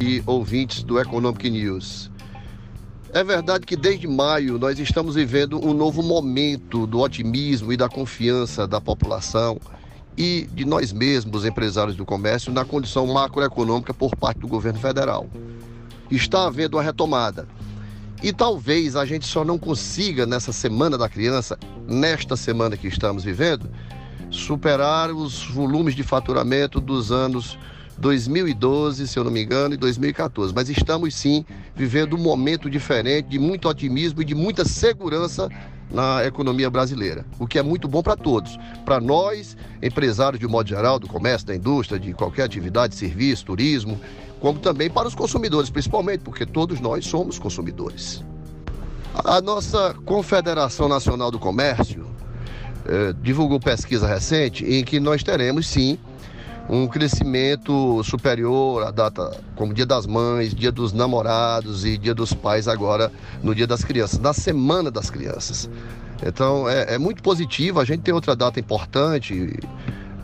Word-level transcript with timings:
E 0.00 0.22
ouvintes 0.26 0.82
do 0.82 0.98
Economic 0.98 1.48
News. 1.48 2.10
É 3.12 3.22
verdade 3.22 3.66
que 3.66 3.76
desde 3.76 4.08
maio 4.08 4.58
nós 4.58 4.78
estamos 4.78 5.14
vivendo 5.14 5.62
um 5.62 5.74
novo 5.74 6.02
momento 6.02 6.86
do 6.86 7.00
otimismo 7.00 7.72
e 7.72 7.76
da 7.76 7.88
confiança 7.88 8.66
da 8.66 8.80
população 8.80 9.60
e 10.16 10.48
de 10.52 10.64
nós 10.64 10.92
mesmos, 10.92 11.44
empresários 11.44 11.96
do 11.96 12.04
comércio, 12.04 12.52
na 12.52 12.64
condição 12.64 13.06
macroeconômica 13.06 13.92
por 13.92 14.16
parte 14.16 14.38
do 14.40 14.48
governo 14.48 14.78
federal. 14.78 15.26
Está 16.10 16.46
havendo 16.46 16.76
uma 16.76 16.82
retomada. 16.82 17.46
E 18.22 18.32
talvez 18.32 18.94
a 18.94 19.04
gente 19.04 19.26
só 19.26 19.44
não 19.44 19.58
consiga, 19.58 20.24
nessa 20.24 20.52
Semana 20.52 20.96
da 20.96 21.08
Criança, 21.08 21.58
nesta 21.88 22.36
semana 22.36 22.76
que 22.76 22.86
estamos 22.86 23.24
vivendo, 23.24 23.68
superar 24.32 25.12
os 25.12 25.44
volumes 25.44 25.94
de 25.94 26.02
faturamento 26.02 26.80
dos 26.80 27.12
anos 27.12 27.58
2012, 27.98 29.06
se 29.06 29.18
eu 29.18 29.24
não 29.24 29.30
me 29.30 29.42
engano, 29.42 29.74
e 29.74 29.76
2014. 29.76 30.52
Mas 30.54 30.68
estamos 30.68 31.14
sim 31.14 31.44
vivendo 31.76 32.16
um 32.16 32.18
momento 32.18 32.68
diferente, 32.68 33.28
de 33.28 33.38
muito 33.38 33.68
otimismo 33.68 34.22
e 34.22 34.24
de 34.24 34.34
muita 34.34 34.64
segurança 34.64 35.48
na 35.90 36.24
economia 36.24 36.70
brasileira, 36.70 37.26
o 37.38 37.46
que 37.46 37.58
é 37.58 37.62
muito 37.62 37.86
bom 37.86 38.02
para 38.02 38.16
todos. 38.16 38.58
Para 38.84 38.98
nós, 38.98 39.56
empresários 39.82 40.40
de 40.40 40.48
modo 40.48 40.68
geral, 40.68 40.98
do 40.98 41.06
comércio, 41.06 41.46
da 41.46 41.54
indústria, 41.54 42.00
de 42.00 42.14
qualquer 42.14 42.44
atividade, 42.44 42.94
serviço, 42.96 43.44
turismo, 43.44 44.00
como 44.40 44.58
também 44.58 44.90
para 44.90 45.06
os 45.06 45.14
consumidores, 45.14 45.68
principalmente, 45.68 46.20
porque 46.20 46.46
todos 46.46 46.80
nós 46.80 47.04
somos 47.04 47.38
consumidores. 47.38 48.24
A 49.14 49.42
nossa 49.42 49.94
Confederação 50.06 50.88
Nacional 50.88 51.30
do 51.30 51.38
Comércio 51.38 52.11
eh, 52.86 53.14
divulgou 53.22 53.60
pesquisa 53.60 54.06
recente 54.06 54.64
em 54.64 54.82
que 54.84 54.98
nós 54.98 55.22
teremos 55.22 55.66
sim 55.66 55.98
um 56.68 56.86
crescimento 56.86 58.02
superior 58.04 58.84
à 58.84 58.90
data 58.90 59.36
como 59.56 59.74
Dia 59.74 59.86
das 59.86 60.06
Mães, 60.06 60.54
Dia 60.54 60.72
dos 60.72 60.92
Namorados 60.92 61.84
e 61.84 61.98
Dia 61.98 62.14
dos 62.14 62.32
Pais 62.32 62.68
agora 62.68 63.10
no 63.42 63.54
Dia 63.54 63.66
das 63.66 63.84
Crianças, 63.84 64.18
na 64.18 64.32
Semana 64.32 64.90
das 64.90 65.10
Crianças. 65.10 65.68
Então 66.24 66.68
é, 66.68 66.94
é 66.94 66.98
muito 66.98 67.22
positivo. 67.22 67.80
A 67.80 67.84
gente 67.84 68.02
tem 68.02 68.14
outra 68.14 68.36
data 68.36 68.60
importante 68.60 69.58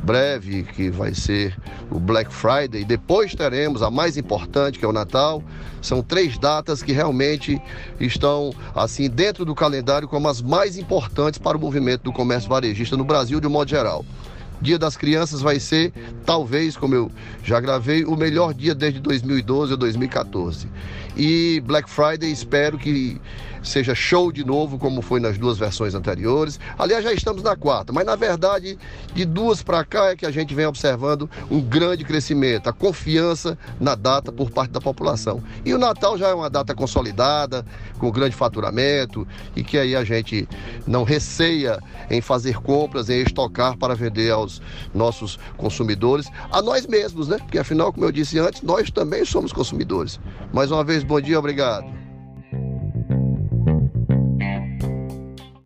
breve 0.02 0.62
que 0.62 0.91
vai 0.91 1.14
ser 1.14 1.56
o 1.91 1.98
Black 1.98 2.32
Friday. 2.32 2.84
Depois 2.84 3.34
teremos 3.34 3.82
a 3.82 3.91
mais 3.91 4.16
importante 4.16 4.78
que 4.78 4.84
é 4.84 4.88
o 4.88 4.92
Natal. 4.92 5.42
São 5.80 6.02
três 6.02 6.38
datas 6.38 6.82
que 6.82 6.92
realmente 6.92 7.60
estão 8.00 8.52
assim 8.74 9.08
dentro 9.08 9.44
do 9.44 9.54
calendário 9.54 10.08
como 10.08 10.28
as 10.28 10.42
mais 10.42 10.76
importantes 10.76 11.38
para 11.38 11.56
o 11.56 11.60
movimento 11.60 12.02
do 12.02 12.12
comércio 12.12 12.48
varejista 12.48 12.96
no 12.96 13.04
Brasil 13.04 13.41
de 13.41 13.46
um 13.46 13.50
modo 13.50 13.69
geral. 13.69 14.04
Dia 14.60 14.78
das 14.78 14.96
Crianças 14.96 15.40
vai 15.40 15.60
ser, 15.60 15.92
talvez, 16.24 16.76
como 16.76 16.94
eu 16.94 17.10
já 17.44 17.60
gravei, 17.60 18.04
o 18.04 18.16
melhor 18.16 18.52
dia 18.52 18.74
desde 18.74 19.00
2012 19.00 19.72
ou 19.72 19.78
2014. 19.78 20.68
E 21.16 21.60
Black 21.64 21.88
Friday 21.88 22.30
espero 22.30 22.78
que 22.78 23.20
seja 23.62 23.94
show 23.94 24.32
de 24.32 24.44
novo, 24.44 24.78
como 24.78 25.02
foi 25.02 25.20
nas 25.20 25.38
duas 25.38 25.58
versões 25.58 25.94
anteriores. 25.94 26.58
Aliás, 26.78 27.04
já 27.04 27.12
estamos 27.12 27.42
na 27.42 27.56
quarta, 27.56 27.92
mas 27.92 28.06
na 28.06 28.16
verdade, 28.16 28.78
de 29.14 29.24
duas 29.24 29.62
para 29.62 29.84
cá 29.84 30.06
é 30.10 30.16
que 30.16 30.26
a 30.26 30.30
gente 30.30 30.54
vem 30.54 30.66
observando 30.66 31.28
um 31.50 31.60
grande 31.60 32.04
crescimento, 32.04 32.68
a 32.68 32.72
confiança 32.72 33.58
na 33.80 33.94
data 33.94 34.32
por 34.32 34.50
parte 34.50 34.70
da 34.70 34.80
população. 34.80 35.42
E 35.64 35.74
o 35.74 35.78
Natal 35.78 36.16
já 36.16 36.28
é 36.28 36.34
uma 36.34 36.50
data 36.50 36.74
consolidada, 36.74 37.64
com 37.98 38.10
grande 38.10 38.34
faturamento, 38.34 39.26
e 39.54 39.62
que 39.62 39.76
aí 39.76 39.94
a 39.94 40.04
gente 40.04 40.48
não 40.86 41.02
receia 41.02 41.78
em 42.10 42.20
fazer 42.20 42.60
compras, 42.60 43.10
em 43.10 43.20
estocar 43.20 43.76
para 43.76 43.94
vender 43.94 44.30
aos 44.48 44.62
nossos 44.94 45.38
consumidores, 45.56 46.30
a 46.50 46.62
nós 46.62 46.86
mesmos, 46.86 47.28
né? 47.28 47.36
Porque 47.38 47.58
afinal, 47.58 47.92
como 47.92 48.06
eu 48.06 48.12
disse 48.12 48.38
antes, 48.38 48.62
nós 48.62 48.91
também 48.91 49.24
somos 49.24 49.52
consumidores. 49.52 50.18
Mais 50.52 50.70
uma 50.70 50.82
vez, 50.82 51.04
bom 51.04 51.20
dia, 51.20 51.38
obrigado. 51.38 51.97